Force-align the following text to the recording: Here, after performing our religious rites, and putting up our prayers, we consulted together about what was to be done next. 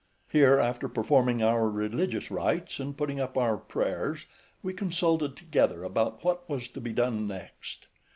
Here, 0.31 0.57
after 0.57 0.89
performing 0.89 1.43
our 1.43 1.69
religious 1.69 2.31
rites, 2.31 2.79
and 2.79 2.97
putting 2.97 3.19
up 3.19 3.37
our 3.37 3.55
prayers, 3.55 4.25
we 4.63 4.73
consulted 4.73 5.37
together 5.37 5.83
about 5.83 6.23
what 6.23 6.49
was 6.49 6.67
to 6.69 6.81
be 6.81 6.91
done 6.91 7.27
next. 7.27 7.85